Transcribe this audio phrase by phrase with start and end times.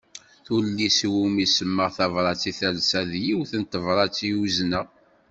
[0.45, 4.85] Tullist iwumi semmaɣ Tabrat i talsa, d yiwet n tebrat i uzneɣ.